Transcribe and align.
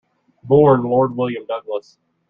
Born 0.41 0.81
Lord 0.81 1.15
William 1.15 1.45
Douglas. 1.45 1.99